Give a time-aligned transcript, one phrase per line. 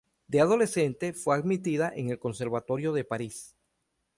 [0.27, 3.55] De adolescente fue admitida en el Conservatorio de París.